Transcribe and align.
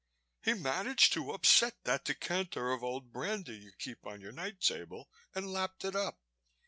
He 0.41 0.55
managed 0.55 1.13
to 1.13 1.31
upset 1.31 1.75
that 1.83 2.05
decanter 2.05 2.71
of 2.71 2.83
old 2.83 3.13
brandy 3.13 3.57
you 3.57 3.71
keep 3.77 4.03
on 4.07 4.19
your 4.19 4.31
night 4.31 4.59
table 4.59 5.11
and 5.35 5.53
lapped 5.53 5.85
it 5.85 5.95
up. 5.95 6.17